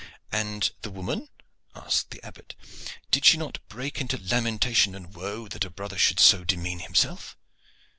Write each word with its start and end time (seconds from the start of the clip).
"And 0.31 0.71
the 0.81 0.89
woman?" 0.89 1.29
asked 1.75 2.09
the 2.09 2.23
Abbot. 2.25 2.55
"Did 3.11 3.23
she 3.23 3.37
not 3.37 3.59
break 3.69 4.01
into 4.01 4.17
lamentation 4.17 4.95
and 4.95 5.13
woe 5.13 5.47
that 5.49 5.63
a 5.65 5.69
brother 5.69 5.99
should 5.99 6.19
so 6.19 6.43
demean 6.43 6.79
himself?" 6.79 7.37